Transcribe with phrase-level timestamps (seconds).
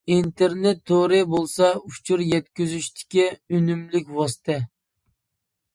[0.13, 4.59] ئىنتېرنېت تورى بولسا ئۇچۇر يەتكۈزۈشتىكى ئۈنۈملۈك ۋاسىتە.